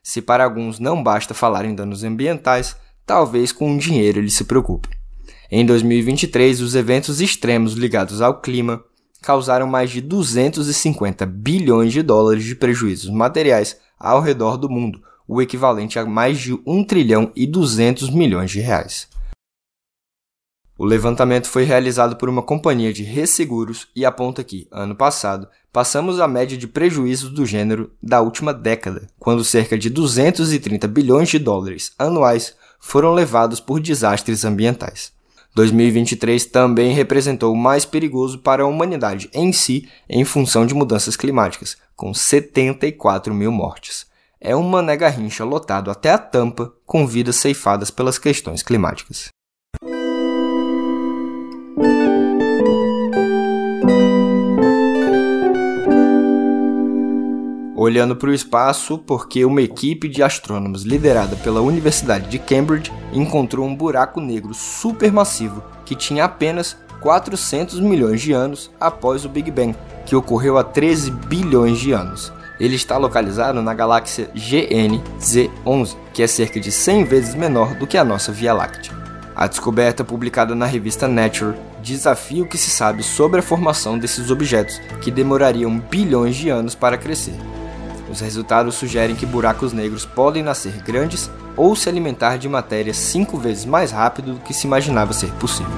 Se 0.01 0.23
para 0.23 0.45
alguns 0.45 0.79
não 0.79 1.03
basta 1.03 1.35
falar 1.35 1.65
em 1.65 1.75
danos 1.75 2.05
ambientais, 2.05 2.77
talvez 3.05 3.51
com 3.51 3.77
dinheiro 3.77 4.21
eles 4.21 4.35
se 4.35 4.45
preocupem. 4.45 4.93
Em 5.51 5.67
2023, 5.67 6.61
os 6.61 6.77
eventos 6.77 7.21
extremos 7.21 7.73
ligados 7.73 8.21
ao 8.21 8.41
clima 8.41 8.85
causaram 9.21 9.67
mais 9.67 9.91
de 9.91 10.01
250 10.01 11.27
bilhões 11.27 11.93
de 11.93 12.03
dólares 12.03 12.45
de 12.45 12.55
prejuízos 12.55 13.11
materiais 13.11 13.77
ao 13.99 14.21
redor 14.21 14.57
do 14.57 14.69
mundo, 14.69 15.03
o 15.27 15.41
equivalente 15.41 15.99
a 15.99 16.05
mais 16.05 16.39
de 16.39 16.53
1 16.67 16.85
trilhão 16.85 17.33
e 17.35 17.47
200 17.47 18.11
milhões 18.11 18.51
de 18.51 18.61
reais. 18.61 19.09
O 20.77 20.85
levantamento 20.85 21.49
foi 21.49 21.63
realizado 21.63 22.17
por 22.17 22.29
uma 22.29 22.43
companhia 22.43 22.93
de 22.93 23.05
resseguros 23.05 23.87
e 23.95 24.05
aponta 24.05 24.43
que, 24.43 24.67
ano 24.73 24.97
passado, 24.97 25.47
passamos 25.73 26.19
a 26.19 26.27
média 26.27 26.59
de 26.59 26.67
prejuízos 26.67 27.31
do 27.31 27.47
gênero 27.47 27.93
da 28.03 28.21
última 28.21 28.53
década, 28.53 29.07
quando 29.19 29.45
cerca 29.45 29.79
de 29.79 29.89
230 29.89 30.89
bilhões 30.89 31.29
de 31.29 31.39
dólares 31.39 31.93
anuais 31.97 32.57
foram 32.81 33.15
levados 33.15 33.61
por 33.61 33.79
desastres 33.79 34.45
ambientais. 34.45 35.13
2023 35.55 36.47
também 36.47 36.93
representou 36.93 37.53
o 37.53 37.57
mais 37.57 37.85
perigoso 37.85 38.41
para 38.41 38.65
a 38.65 38.67
humanidade 38.67 39.31
em 39.33 39.53
si 39.53 39.89
em 40.09 40.25
função 40.25 40.67
de 40.67 40.75
mudanças 40.75 41.15
climáticas, 41.15 41.77
com 41.95 42.13
74 42.13 43.33
mil 43.33 43.53
mortes. 43.53 44.07
É 44.41 44.57
uma 44.57 44.83
nega 44.83 45.09
rincha 45.09 45.45
lotado 45.45 45.89
até 45.89 46.11
a 46.11 46.19
tampa 46.19 46.73
com 46.85 47.07
vidas 47.07 47.37
ceifadas 47.37 47.93
pelas 47.93 48.19
questões 48.19 48.63
climáticas. 48.65 49.29
Olhando 57.85 58.17
para 58.17 58.31
o 58.31 58.35
espaço 58.35 58.99
porque 58.99 59.45
uma 59.45 59.63
equipe 59.63 60.09
de 60.09 60.23
astrônomos 60.23 60.83
liderada 60.83 61.37
pela 61.37 61.61
Universidade 61.61 62.29
de 62.29 62.39
Cambridge 62.39 62.93
encontrou 63.13 63.67
um 63.67 63.75
buraco 63.75 64.21
negro 64.21 64.53
supermassivo 64.55 65.63
que 65.85 65.95
tinha 65.95 66.25
apenas 66.25 66.77
400 67.01 67.81
milhões 67.81 68.23
de 68.23 68.33
anos 68.33 68.71
após 68.81 69.25
o 69.25 69.29
Big 69.29 69.51
Bang, 69.51 69.77
que 70.07 70.17
ocorreu 70.17 70.57
há 70.57 70.65
13 70.65 71.11
bilhões 71.11 71.79
de 71.79 71.93
anos. 71.93 72.33
Ele 72.59 72.77
está 72.77 72.97
localizado 72.97 73.61
na 73.61 73.75
galáxia 73.75 74.31
GN-Z11, 74.35 75.97
que 76.15 76.23
é 76.23 76.27
cerca 76.27 76.59
de 76.59 76.73
100 76.73 77.05
vezes 77.05 77.35
menor 77.35 77.75
do 77.75 77.87
que 77.87 77.99
a 77.99 78.05
nossa 78.05 78.33
Via 78.33 78.55
Láctea. 78.55 78.95
A 79.37 79.47
descoberta 79.47 80.05
publicada 80.05 80.55
na 80.55 80.65
revista 80.65 81.07
Nature 81.07 81.57
desafia 81.83 82.43
o 82.43 82.47
que 82.47 82.57
se 82.57 82.71
sabe 82.71 83.03
sobre 83.03 83.41
a 83.41 83.43
formação 83.43 83.99
desses 83.99 84.31
objetos, 84.31 84.81
que 85.03 85.11
demorariam 85.11 85.79
bilhões 85.79 86.37
de 86.37 86.49
anos 86.49 86.75
para 86.75 86.97
crescer. 86.97 87.35
Os 88.11 88.21
resultados 88.21 88.75
sugerem 88.75 89.17
que 89.17 89.27
buracos 89.27 89.73
negros 89.73 90.05
podem 90.05 90.43
nascer 90.43 90.83
grandes 90.83 91.31
ou 91.57 91.75
se 91.75 91.89
alimentar 91.89 92.37
de 92.37 92.49
matéria 92.49 92.93
cinco 92.93 93.39
vezes 93.39 93.65
mais 93.65 93.91
rápido 93.91 94.35
do 94.35 94.41
que 94.41 94.53
se 94.53 94.67
imaginava 94.67 95.13
ser 95.13 95.33
possível. 95.33 95.73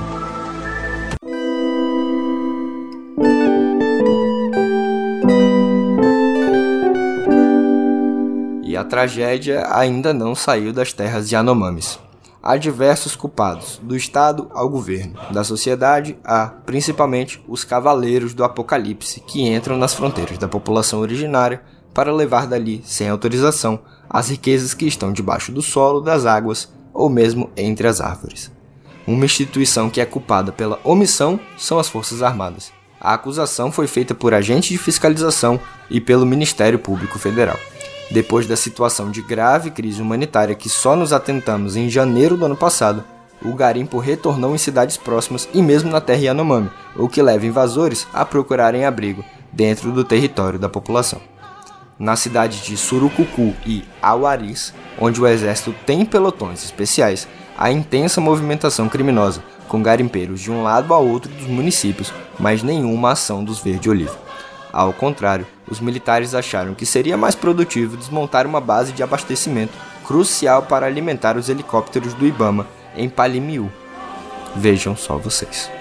E 8.63 8.77
a 8.77 8.85
tragédia 8.85 9.67
ainda 9.71 10.13
não 10.13 10.35
saiu 10.35 10.73
das 10.73 10.93
terras 10.93 11.29
de 11.29 11.37
Anomamis. 11.37 11.99
Há 12.43 12.57
diversos 12.57 13.17
culpados, 13.17 13.81
do 13.83 13.97
Estado 13.97 14.49
ao 14.55 14.69
governo, 14.69 15.19
da 15.33 15.43
sociedade 15.43 16.17
a, 16.25 16.47
principalmente, 16.47 17.43
os 17.49 17.65
cavaleiros 17.65 18.35
do 18.35 18.45
apocalipse 18.45 19.21
que 19.21 19.43
entram 19.43 19.77
nas 19.77 19.95
fronteiras 19.95 20.39
da 20.39 20.47
população 20.47 21.01
originária 21.01 21.61
para 21.97 22.13
levar 22.13 22.47
dali, 22.47 22.83
sem 22.85 23.09
autorização, 23.09 23.81
as 24.11 24.29
riquezas 24.29 24.75
que 24.75 24.85
estão 24.85 25.11
debaixo 25.11 25.51
do 25.51 25.63
solo, 25.63 26.03
das 26.03 26.27
águas 26.27 26.71
ou 26.93 27.09
mesmo 27.09 27.49
entre 27.57 27.89
as 27.89 28.03
árvores. 28.03 28.53
Uma 29.07 29.25
instituição 29.25 29.89
que 29.89 29.99
é 29.99 30.05
culpada 30.05 30.53
pela 30.53 30.79
omissão 30.85 31.41
são 31.57 31.79
as 31.79 31.89
Forças 31.89 32.23
Armadas. 32.23 32.71
A 33.01 33.15
acusação 33.15 33.73
foi 33.73 33.87
feita 33.87 34.15
por 34.15 34.35
agentes 34.35 34.69
de 34.69 34.77
fiscalização 34.77 35.59
e 35.89 35.99
pelo 35.99 36.27
Ministério 36.27 36.79
Público 36.79 37.19
Federal. 37.19 37.59
Depois 38.11 38.47
da 38.47 38.57
situação 38.57 39.11
de 39.11 39.23
grave 39.23 39.71
crise 39.71 40.03
humanitária 40.03 40.55
que 40.55 40.69
só 40.69 40.97
nos 40.97 41.15
atentamos 41.15 41.77
em 41.77 41.89
janeiro 41.89 42.37
do 42.37 42.45
ano 42.45 42.57
passado, 42.57 43.03
o 43.43 43.55
garimpo 43.55 43.99
retornou 43.99 44.55
em 44.55 44.59
cidades 44.59 44.99
próximas 44.99 45.49
e 45.55 45.63
mesmo 45.63 45.91
na 45.91 46.03
terra 46.03 46.21
Yanomami, 46.21 46.71
o 46.95 47.09
que 47.09 47.23
leva 47.23 47.47
invasores 47.47 48.07
a 48.13 48.23
procurarem 48.23 48.85
abrigo 48.85 49.25
dentro 49.51 49.93
do 49.93 50.05
território 50.05 50.59
da 50.59 50.69
população 50.69 51.23
na 51.99 52.17
cidade 52.17 52.63
de 52.63 52.77
Surucucu 52.77 53.55
e 53.65 53.85
Awaris, 54.03 54.73
onde 54.99 55.21
o 55.21 55.27
exército 55.27 55.75
tem 55.85 56.05
pelotões 56.05 56.65
especiais, 56.65 57.27
há 57.57 57.71
intensa 57.71 58.21
movimentação 58.21 58.89
criminosa, 58.89 59.43
com 59.69 59.83
garimpeiros 59.83 60.41
de 60.41 60.51
um 60.51 60.63
lado 60.63 60.93
a 60.95 60.99
outro 60.99 61.31
dos 61.33 61.47
municípios, 61.47 62.13
mas 62.39 62.63
nenhuma 62.63 63.13
ação 63.13 63.43
dos 63.43 63.59
Verde 63.59 63.91
Oliva. 63.91 64.17
Ao 64.73 64.93
contrário, 64.93 65.47
os 65.69 65.81
militares 65.81 66.35
acharam 66.35 66.75
que 66.75 66.85
seria 66.85 67.17
mais 67.17 67.35
produtivo 67.35 67.97
desmontar 67.97 68.47
uma 68.47 68.61
base 68.61 68.93
de 68.93 69.03
abastecimento 69.03 69.73
crucial 70.05 70.63
para 70.63 70.87
alimentar 70.87 71.37
os 71.37 71.49
helicópteros 71.49 72.13
do 72.15 72.27
Ibama 72.27 72.67
em 72.95 73.09
Palimiu. 73.09 73.73
Vejam 74.55 74.95
só 74.95 75.17
vocês. 75.17 75.76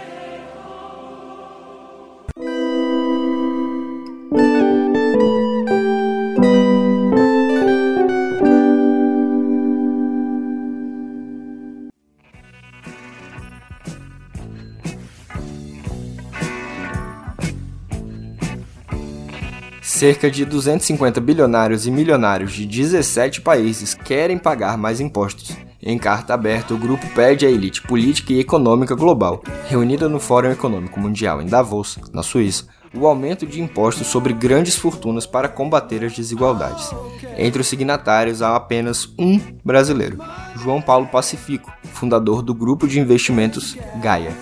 Cerca 20.06 20.30
de 20.30 20.46
250 20.46 21.20
bilionários 21.20 21.88
e 21.88 21.90
milionários 21.90 22.54
de 22.54 22.64
17 22.64 23.42
países 23.42 23.96
querem 23.96 24.38
pagar 24.38 24.78
mais 24.78 25.00
impostos. 25.00 25.58
Em 25.82 25.98
carta 25.98 26.32
aberta, 26.32 26.76
o 26.76 26.78
grupo 26.78 27.08
pede 27.16 27.44
à 27.44 27.50
elite 27.50 27.82
política 27.82 28.32
e 28.32 28.40
econômica 28.40 28.94
global, 28.94 29.42
reunida 29.68 30.08
no 30.08 30.20
Fórum 30.20 30.52
Econômico 30.52 31.00
Mundial 31.00 31.42
em 31.42 31.48
Davos, 31.48 31.98
na 32.14 32.22
Suíça, 32.22 32.68
o 32.94 33.08
aumento 33.08 33.48
de 33.48 33.60
impostos 33.60 34.06
sobre 34.06 34.32
grandes 34.32 34.76
fortunas 34.76 35.26
para 35.26 35.50
combater 35.50 36.06
as 36.06 36.14
desigualdades. 36.14 36.88
Entre 37.36 37.60
os 37.60 37.68
signatários 37.68 38.44
há 38.44 38.56
apenas 38.56 39.12
um 39.18 39.42
brasileiro, 39.66 40.20
João 40.56 40.84
Paulo 40.84 41.08
Pacifico, 41.08 41.74
fundador 41.94 42.44
do 42.44 42.54
grupo 42.54 42.88
de 42.88 43.00
investimentos 43.00 43.76
Gaia. 44.00 44.38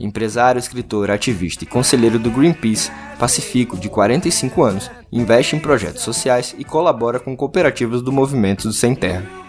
Empresário, 0.00 0.58
escritor, 0.58 1.10
ativista 1.10 1.64
e 1.64 1.66
conselheiro 1.66 2.18
do 2.18 2.30
Greenpeace, 2.30 2.90
Pacifico, 3.18 3.76
de 3.76 3.90
45 3.90 4.62
anos, 4.64 4.90
investe 5.12 5.54
em 5.54 5.60
projetos 5.60 6.02
sociais 6.02 6.54
e 6.58 6.64
colabora 6.64 7.20
com 7.20 7.36
cooperativas 7.36 8.00
do 8.00 8.10
movimento 8.10 8.66
do 8.66 8.72
Sem 8.72 8.94
Terra. 8.94 9.41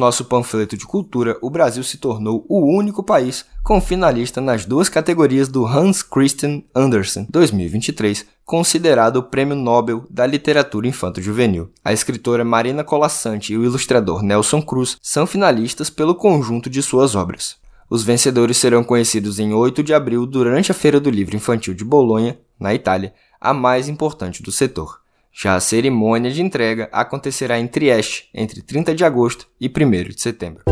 Nosso 0.00 0.24
panfleto 0.24 0.76
de 0.76 0.86
cultura, 0.86 1.38
o 1.40 1.50
Brasil 1.50 1.84
se 1.84 1.98
tornou 1.98 2.44
o 2.48 2.74
único 2.74 3.02
país 3.02 3.44
com 3.62 3.80
finalista 3.80 4.40
nas 4.40 4.64
duas 4.64 4.88
categorias 4.88 5.46
do 5.46 5.66
Hans 5.66 6.02
Christian 6.02 6.62
Andersen 6.74 7.26
2023, 7.30 8.26
considerado 8.44 9.16
o 9.18 9.22
Prêmio 9.22 9.54
Nobel 9.54 10.04
da 10.10 10.26
Literatura 10.26 10.88
Infanto-Juvenil. 10.88 11.70
A 11.84 11.92
escritora 11.92 12.44
Marina 12.44 12.82
Colassante 12.82 13.52
e 13.52 13.58
o 13.58 13.62
ilustrador 13.62 14.22
Nelson 14.22 14.62
Cruz 14.62 14.96
são 15.00 15.26
finalistas 15.26 15.90
pelo 15.90 16.14
conjunto 16.14 16.70
de 16.70 16.82
suas 16.82 17.14
obras. 17.14 17.56
Os 17.88 18.02
vencedores 18.02 18.56
serão 18.56 18.82
conhecidos 18.82 19.38
em 19.38 19.52
8 19.52 19.82
de 19.82 19.92
abril 19.92 20.24
durante 20.24 20.72
a 20.72 20.74
Feira 20.74 20.98
do 20.98 21.10
Livro 21.10 21.36
Infantil 21.36 21.74
de 21.74 21.84
Bolonha, 21.84 22.38
na 22.58 22.74
Itália, 22.74 23.12
a 23.40 23.52
mais 23.52 23.88
importante 23.88 24.42
do 24.42 24.50
setor. 24.50 25.00
Já 25.32 25.54
a 25.54 25.60
cerimônia 25.60 26.30
de 26.30 26.42
entrega 26.42 26.88
acontecerá 26.92 27.58
em 27.58 27.66
Trieste, 27.66 28.28
entre 28.34 28.60
30 28.62 28.94
de 28.94 29.04
agosto 29.04 29.46
e 29.60 29.68
1 29.68 29.90
de 30.10 30.20
setembro. 30.20 30.64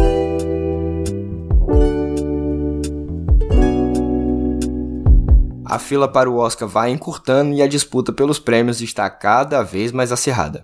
A 5.64 5.78
fila 5.78 6.08
para 6.10 6.30
o 6.30 6.38
Oscar 6.38 6.66
vai 6.66 6.90
encurtando 6.90 7.54
e 7.54 7.62
a 7.62 7.68
disputa 7.68 8.12
pelos 8.12 8.38
prêmios 8.38 8.80
está 8.80 9.08
cada 9.08 9.62
vez 9.62 9.92
mais 9.92 10.10
acirrada. 10.10 10.62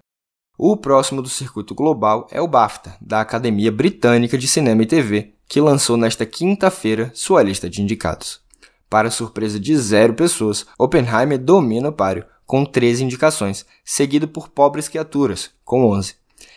O 0.56 0.76
próximo 0.76 1.20
do 1.20 1.28
circuito 1.28 1.74
global 1.74 2.26
é 2.30 2.40
o 2.40 2.48
BAFTA, 2.48 2.96
da 3.00 3.20
Academia 3.20 3.70
Britânica 3.70 4.38
de 4.38 4.48
Cinema 4.48 4.82
e 4.82 4.86
TV, 4.86 5.34
que 5.46 5.60
lançou 5.60 5.96
nesta 5.96 6.24
quinta-feira 6.24 7.10
sua 7.14 7.42
lista 7.42 7.68
de 7.68 7.82
indicados. 7.82 8.40
Para 8.88 9.10
surpresa 9.10 9.58
de 9.60 9.76
zero 9.76 10.14
pessoas, 10.14 10.64
Oppenheimer 10.78 11.38
domina 11.38 11.88
o 11.90 11.92
páreo, 11.92 12.24
com 12.46 12.64
13 12.64 13.04
indicações, 13.04 13.64
seguido 13.84 14.28
por 14.28 14.48
Pobres 14.48 14.88
Criaturas, 14.88 15.50
com 15.64 15.86
11. 15.86 16.14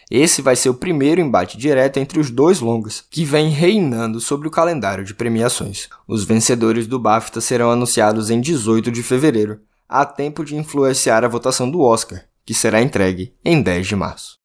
Esse 0.09 0.41
vai 0.41 0.55
ser 0.55 0.69
o 0.69 0.73
primeiro 0.73 1.19
embate 1.19 1.57
direto 1.57 1.97
entre 1.97 2.19
os 2.19 2.29
dois 2.29 2.61
longas, 2.61 3.03
que 3.09 3.25
vem 3.25 3.49
reinando 3.49 4.21
sobre 4.21 4.47
o 4.47 4.51
calendário 4.51 5.03
de 5.03 5.13
premiações. 5.13 5.89
Os 6.07 6.23
vencedores 6.23 6.87
do 6.87 6.97
BAFTA 6.97 7.41
serão 7.41 7.71
anunciados 7.71 8.29
em 8.29 8.39
18 8.39 8.89
de 8.89 9.03
fevereiro, 9.03 9.59
a 9.87 10.05
tempo 10.05 10.45
de 10.45 10.55
influenciar 10.55 11.25
a 11.25 11.27
votação 11.27 11.69
do 11.69 11.81
Oscar, 11.81 12.23
que 12.45 12.53
será 12.53 12.81
entregue 12.81 13.33
em 13.43 13.61
10 13.61 13.87
de 13.87 13.95
março. 13.95 14.37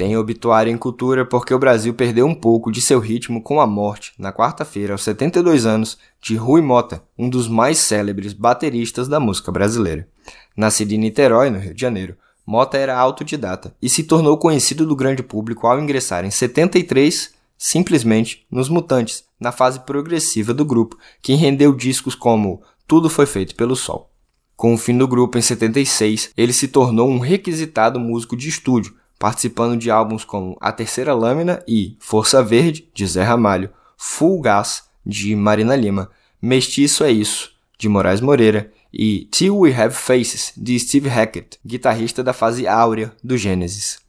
Tem 0.00 0.16
obituário 0.16 0.72
em 0.72 0.78
cultura 0.78 1.26
porque 1.26 1.52
o 1.52 1.58
Brasil 1.58 1.92
perdeu 1.92 2.24
um 2.24 2.34
pouco 2.34 2.72
de 2.72 2.80
seu 2.80 2.98
ritmo 2.98 3.42
com 3.42 3.60
a 3.60 3.66
morte, 3.66 4.14
na 4.18 4.32
quarta-feira, 4.32 4.94
aos 4.94 5.02
72 5.02 5.66
anos, 5.66 5.98
de 6.22 6.36
Rui 6.36 6.62
Mota, 6.62 7.02
um 7.18 7.28
dos 7.28 7.46
mais 7.46 7.76
célebres 7.76 8.32
bateristas 8.32 9.08
da 9.08 9.20
música 9.20 9.52
brasileira. 9.52 10.08
Nascido 10.56 10.92
em 10.92 10.96
Niterói, 10.96 11.50
no 11.50 11.58
Rio 11.58 11.74
de 11.74 11.80
Janeiro, 11.82 12.16
Mota 12.46 12.78
era 12.78 12.96
autodidata 12.96 13.74
e 13.82 13.90
se 13.90 14.04
tornou 14.04 14.38
conhecido 14.38 14.86
do 14.86 14.96
grande 14.96 15.22
público 15.22 15.66
ao 15.66 15.78
ingressar 15.78 16.24
em 16.24 16.30
73 16.30 17.34
simplesmente 17.58 18.46
nos 18.50 18.70
Mutantes, 18.70 19.24
na 19.38 19.52
fase 19.52 19.80
progressiva 19.80 20.54
do 20.54 20.64
grupo, 20.64 20.96
que 21.20 21.34
rendeu 21.34 21.74
discos 21.74 22.14
como 22.14 22.62
Tudo 22.86 23.10
Foi 23.10 23.26
Feito 23.26 23.54
pelo 23.54 23.76
Sol. 23.76 24.10
Com 24.56 24.72
o 24.72 24.78
fim 24.78 24.96
do 24.96 25.06
grupo 25.06 25.36
em 25.36 25.42
76, 25.42 26.30
ele 26.38 26.54
se 26.54 26.68
tornou 26.68 27.10
um 27.10 27.18
requisitado 27.18 28.00
músico 28.00 28.34
de 28.34 28.48
estúdio, 28.48 28.98
participando 29.20 29.76
de 29.76 29.90
álbuns 29.90 30.24
como 30.24 30.56
A 30.62 30.72
Terceira 30.72 31.12
Lâmina 31.12 31.62
e 31.68 31.94
Força 32.00 32.42
Verde, 32.42 32.88
de 32.94 33.06
Zé 33.06 33.22
Ramalho, 33.22 33.68
Full 33.94 34.40
Gas, 34.40 34.84
de 35.04 35.36
Marina 35.36 35.76
Lima, 35.76 36.10
Mestiço 36.40 37.04
é 37.04 37.12
Isso, 37.12 37.52
de 37.78 37.86
Moraes 37.86 38.22
Moreira, 38.22 38.72
e 38.90 39.28
Till 39.30 39.58
We 39.58 39.74
Have 39.74 39.94
Faces, 39.94 40.54
de 40.56 40.76
Steve 40.80 41.10
Hackett, 41.10 41.58
guitarrista 41.64 42.24
da 42.24 42.32
fase 42.32 42.66
áurea 42.66 43.12
do 43.22 43.36
Gênesis. 43.36 44.00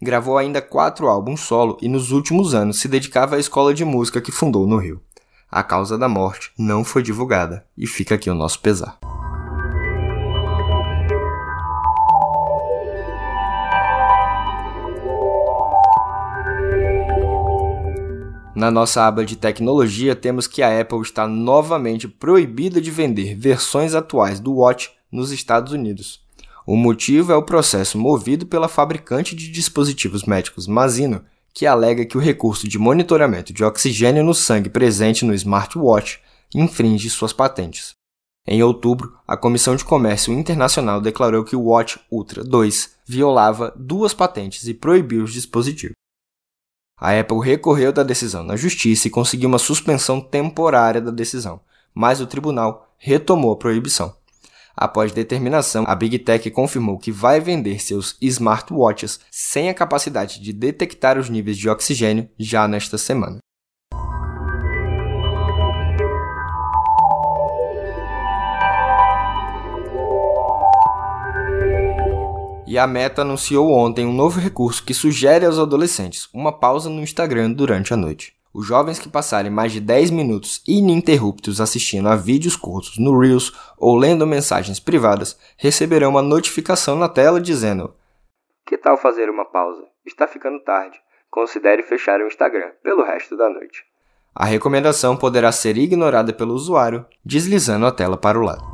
Gravou 0.00 0.38
ainda 0.38 0.62
quatro 0.62 1.08
álbuns 1.08 1.40
solo 1.40 1.76
e 1.82 1.88
nos 1.88 2.10
últimos 2.10 2.54
anos 2.54 2.80
se 2.80 2.88
dedicava 2.88 3.36
à 3.36 3.38
escola 3.38 3.74
de 3.74 3.84
música 3.84 4.20
que 4.20 4.32
fundou 4.32 4.66
no 4.66 4.78
Rio. 4.78 5.00
A 5.50 5.62
causa 5.62 5.98
da 5.98 6.08
morte 6.08 6.50
não 6.58 6.82
foi 6.82 7.02
divulgada 7.02 7.66
e 7.76 7.86
fica 7.86 8.14
aqui 8.14 8.30
o 8.30 8.34
nosso 8.34 8.60
pesar. 8.60 8.98
Na 18.54 18.70
nossa 18.70 19.04
aba 19.04 19.24
de 19.24 19.34
tecnologia, 19.34 20.14
temos 20.14 20.46
que 20.46 20.62
a 20.62 20.80
Apple 20.80 21.00
está 21.00 21.26
novamente 21.26 22.06
proibida 22.06 22.80
de 22.80 22.88
vender 22.88 23.34
versões 23.34 23.94
atuais 23.94 24.38
do 24.38 24.54
Watch 24.54 24.92
nos 25.10 25.32
Estados 25.32 25.72
Unidos. 25.72 26.20
O 26.64 26.76
motivo 26.76 27.32
é 27.32 27.36
o 27.36 27.42
processo 27.42 27.98
movido 27.98 28.46
pela 28.46 28.68
fabricante 28.68 29.34
de 29.34 29.50
dispositivos 29.50 30.22
médicos 30.24 30.68
Masino, 30.68 31.24
que 31.52 31.66
alega 31.66 32.06
que 32.06 32.16
o 32.16 32.20
recurso 32.20 32.68
de 32.68 32.78
monitoramento 32.78 33.52
de 33.52 33.64
oxigênio 33.64 34.22
no 34.22 34.34
sangue 34.34 34.70
presente 34.70 35.24
no 35.24 35.34
smartwatch 35.34 36.20
infringe 36.54 37.10
suas 37.10 37.32
patentes. 37.32 37.94
Em 38.46 38.62
outubro, 38.62 39.16
a 39.26 39.36
Comissão 39.36 39.74
de 39.74 39.84
Comércio 39.84 40.32
Internacional 40.32 41.00
declarou 41.00 41.44
que 41.44 41.56
o 41.56 41.62
Watch 41.62 41.98
Ultra 42.10 42.44
2 42.44 42.98
violava 43.04 43.74
duas 43.76 44.14
patentes 44.14 44.68
e 44.68 44.74
proibiu 44.74 45.24
os 45.24 45.32
dispositivos. 45.32 45.96
A 46.96 47.18
Apple 47.18 47.40
recorreu 47.40 47.92
da 47.92 48.02
decisão 48.02 48.44
na 48.44 48.56
justiça 48.56 49.08
e 49.08 49.10
conseguiu 49.10 49.48
uma 49.48 49.58
suspensão 49.58 50.20
temporária 50.20 51.00
da 51.00 51.10
decisão, 51.10 51.60
mas 51.92 52.20
o 52.20 52.26
tribunal 52.26 52.94
retomou 52.96 53.52
a 53.52 53.56
proibição. 53.56 54.14
Após 54.76 55.12
determinação, 55.12 55.84
a 55.86 55.94
Big 55.94 56.18
Tech 56.18 56.50
confirmou 56.50 56.98
que 56.98 57.12
vai 57.12 57.40
vender 57.40 57.80
seus 57.80 58.16
smartwatches 58.20 59.20
sem 59.30 59.68
a 59.68 59.74
capacidade 59.74 60.40
de 60.40 60.52
detectar 60.52 61.18
os 61.18 61.28
níveis 61.28 61.56
de 61.56 61.68
oxigênio 61.68 62.28
já 62.38 62.66
nesta 62.66 62.98
semana. 62.98 63.38
E 72.74 72.78
a 72.78 72.88
Meta 72.88 73.22
anunciou 73.22 73.70
ontem 73.70 74.04
um 74.04 74.12
novo 74.12 74.40
recurso 74.40 74.84
que 74.84 74.92
sugere 74.92 75.46
aos 75.46 75.60
adolescentes 75.60 76.28
uma 76.34 76.50
pausa 76.50 76.90
no 76.90 77.02
Instagram 77.02 77.52
durante 77.52 77.94
a 77.94 77.96
noite. 77.96 78.36
Os 78.52 78.66
jovens 78.66 78.98
que 78.98 79.08
passarem 79.08 79.48
mais 79.48 79.70
de 79.70 79.78
10 79.78 80.10
minutos 80.10 80.60
ininterruptos 80.66 81.60
assistindo 81.60 82.08
a 82.08 82.16
vídeos 82.16 82.56
curtos 82.56 82.98
no 82.98 83.16
Reels 83.16 83.52
ou 83.78 83.96
lendo 83.96 84.26
mensagens 84.26 84.80
privadas 84.80 85.38
receberão 85.56 86.10
uma 86.10 86.20
notificação 86.20 86.96
na 86.96 87.08
tela 87.08 87.40
dizendo: 87.40 87.94
Que 88.66 88.76
tal 88.76 88.96
fazer 88.96 89.30
uma 89.30 89.44
pausa? 89.44 89.84
Está 90.04 90.26
ficando 90.26 90.58
tarde. 90.58 90.98
Considere 91.30 91.84
fechar 91.84 92.20
o 92.20 92.26
Instagram 92.26 92.72
pelo 92.82 93.04
resto 93.04 93.36
da 93.36 93.48
noite. 93.48 93.84
A 94.34 94.46
recomendação 94.46 95.16
poderá 95.16 95.52
ser 95.52 95.78
ignorada 95.78 96.32
pelo 96.32 96.54
usuário, 96.54 97.06
deslizando 97.24 97.86
a 97.86 97.92
tela 97.92 98.16
para 98.16 98.36
o 98.36 98.42
lado. 98.42 98.73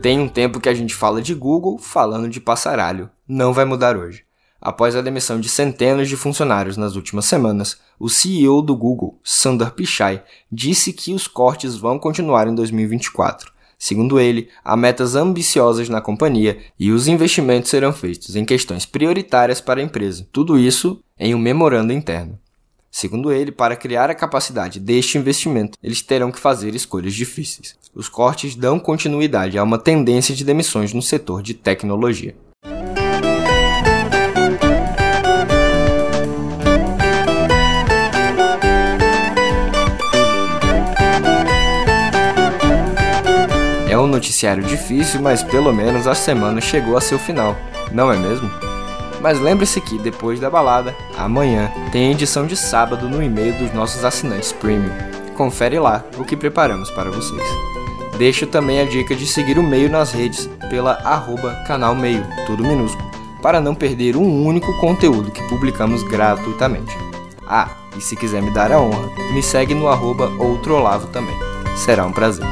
Tem 0.00 0.18
um 0.18 0.28
tempo 0.28 0.60
que 0.60 0.68
a 0.68 0.74
gente 0.74 0.94
fala 0.94 1.20
de 1.20 1.34
Google 1.34 1.78
falando 1.78 2.28
de 2.28 2.40
passaralho. 2.40 3.10
Não 3.28 3.52
vai 3.52 3.64
mudar 3.64 3.96
hoje. 3.96 4.24
Após 4.60 4.94
a 4.94 5.00
demissão 5.00 5.40
de 5.40 5.48
centenas 5.48 6.08
de 6.08 6.16
funcionários 6.16 6.76
nas 6.76 6.96
últimas 6.96 7.24
semanas, 7.24 7.78
o 7.98 8.08
CEO 8.08 8.60
do 8.60 8.76
Google, 8.76 9.18
Sundar 9.22 9.72
Pichai, 9.72 10.22
disse 10.50 10.92
que 10.92 11.14
os 11.14 11.26
cortes 11.26 11.76
vão 11.76 11.98
continuar 11.98 12.46
em 12.46 12.54
2024. 12.54 13.52
Segundo 13.78 14.20
ele, 14.20 14.48
há 14.62 14.76
metas 14.76 15.14
ambiciosas 15.14 15.88
na 15.88 16.02
companhia 16.02 16.58
e 16.78 16.90
os 16.90 17.08
investimentos 17.08 17.70
serão 17.70 17.92
feitos 17.92 18.36
em 18.36 18.44
questões 18.44 18.84
prioritárias 18.84 19.60
para 19.60 19.80
a 19.80 19.82
empresa. 19.82 20.26
Tudo 20.30 20.58
isso 20.58 21.02
em 21.18 21.34
um 21.34 21.38
memorando 21.38 21.92
interno. 21.92 22.38
Segundo 22.90 23.32
ele, 23.32 23.52
para 23.52 23.76
criar 23.76 24.10
a 24.10 24.14
capacidade 24.14 24.80
deste 24.80 25.16
investimento, 25.16 25.78
eles 25.82 26.02
terão 26.02 26.32
que 26.32 26.40
fazer 26.40 26.74
escolhas 26.74 27.14
difíceis. 27.14 27.76
Os 27.94 28.08
cortes 28.08 28.56
dão 28.56 28.78
continuidade 28.78 29.56
a 29.58 29.62
uma 29.62 29.78
tendência 29.78 30.34
de 30.34 30.44
demissões 30.44 30.92
no 30.92 31.02
setor 31.02 31.42
de 31.42 31.54
tecnologia. 31.54 32.34
um 44.00 44.06
noticiário 44.06 44.62
difícil, 44.62 45.20
mas 45.20 45.42
pelo 45.42 45.72
menos 45.72 46.06
a 46.06 46.14
semana 46.14 46.60
chegou 46.60 46.96
a 46.96 47.00
seu 47.00 47.18
final, 47.18 47.56
não 47.92 48.10
é 48.10 48.16
mesmo? 48.16 48.69
Mas 49.20 49.38
lembre-se 49.38 49.80
que 49.80 49.98
depois 49.98 50.40
da 50.40 50.48
balada, 50.48 50.94
amanhã 51.16 51.70
tem 51.92 52.10
edição 52.10 52.46
de 52.46 52.56
sábado 52.56 53.08
no 53.08 53.22
e-mail 53.22 53.52
dos 53.54 53.72
nossos 53.72 54.04
assinantes 54.04 54.52
premium. 54.52 54.92
Confere 55.36 55.78
lá 55.78 56.04
o 56.18 56.24
que 56.24 56.36
preparamos 56.36 56.90
para 56.90 57.10
vocês. 57.10 57.42
Deixo 58.16 58.46
também 58.46 58.80
a 58.80 58.84
dica 58.84 59.14
de 59.14 59.26
seguir 59.26 59.58
o 59.58 59.62
meio 59.62 59.90
nas 59.90 60.12
redes 60.12 60.48
pela 60.68 60.92
arroba 61.04 61.54
canal 61.66 61.94
meio, 61.94 62.26
tudo 62.46 62.64
minúsculo, 62.64 63.10
para 63.42 63.60
não 63.60 63.74
perder 63.74 64.16
um 64.16 64.44
único 64.44 64.72
conteúdo 64.78 65.30
que 65.30 65.42
publicamos 65.48 66.02
gratuitamente. 66.02 66.94
Ah, 67.46 67.68
e 67.96 68.00
se 68.00 68.16
quiser 68.16 68.42
me 68.42 68.50
dar 68.50 68.70
a 68.72 68.80
honra, 68.80 69.08
me 69.32 69.42
segue 69.42 69.74
no 69.74 69.88
arroba 69.88 70.30
outrolavo 70.38 71.08
também. 71.08 71.36
Será 71.76 72.04
um 72.04 72.12
prazer. 72.12 72.46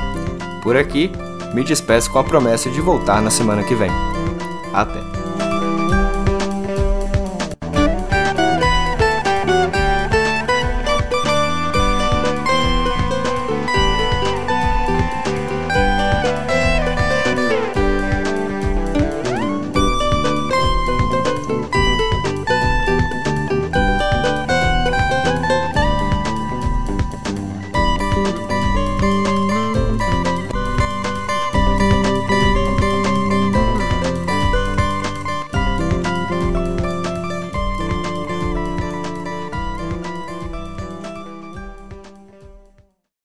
Por 0.63 0.77
aqui, 0.77 1.13
me 1.55 1.63
despeço 1.63 2.11
com 2.11 2.19
a 2.19 2.25
promessa 2.25 2.71
de 2.71 2.81
voltar 2.81 3.23
na 3.23 3.31
semana 3.31 3.63
que 3.63 3.75
vem. 3.75 3.91
Até! 4.73 5.18